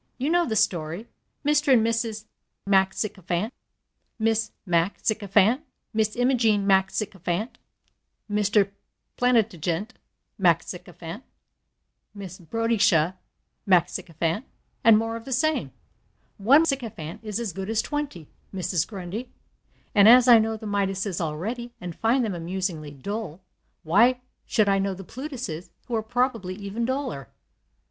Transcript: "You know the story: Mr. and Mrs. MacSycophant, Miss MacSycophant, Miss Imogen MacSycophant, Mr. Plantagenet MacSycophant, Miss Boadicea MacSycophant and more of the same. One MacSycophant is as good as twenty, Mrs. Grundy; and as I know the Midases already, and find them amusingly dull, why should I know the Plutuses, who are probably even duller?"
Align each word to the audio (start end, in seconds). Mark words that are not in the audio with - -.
"You 0.17 0.31
know 0.31 0.47
the 0.47 0.55
story: 0.55 1.07
Mr. 1.45 1.71
and 1.73 1.85
Mrs. 1.85 2.25
MacSycophant, 2.67 3.51
Miss 4.17 4.51
MacSycophant, 4.67 5.61
Miss 5.93 6.15
Imogen 6.15 6.65
MacSycophant, 6.65 7.59
Mr. 8.27 8.71
Plantagenet 9.15 9.93
MacSycophant, 10.39 11.21
Miss 12.15 12.39
Boadicea 12.39 13.15
MacSycophant 13.69 14.43
and 14.83 14.97
more 14.97 15.15
of 15.15 15.25
the 15.25 15.31
same. 15.31 15.71
One 16.37 16.63
MacSycophant 16.63 17.19
is 17.21 17.39
as 17.39 17.53
good 17.53 17.69
as 17.69 17.83
twenty, 17.83 18.27
Mrs. 18.51 18.87
Grundy; 18.87 19.29
and 19.93 20.09
as 20.09 20.27
I 20.27 20.39
know 20.39 20.57
the 20.57 20.65
Midases 20.65 21.21
already, 21.21 21.73
and 21.79 21.95
find 21.95 22.25
them 22.25 22.33
amusingly 22.33 22.89
dull, 22.89 23.39
why 23.83 24.19
should 24.47 24.67
I 24.67 24.79
know 24.79 24.95
the 24.95 25.03
Plutuses, 25.03 25.69
who 25.85 25.95
are 25.95 26.01
probably 26.01 26.55
even 26.55 26.85
duller?" 26.85 27.29